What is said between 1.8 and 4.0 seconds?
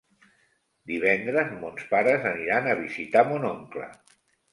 pares aniran a visitar mon oncle.